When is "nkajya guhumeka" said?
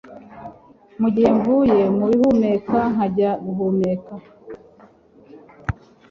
2.93-4.13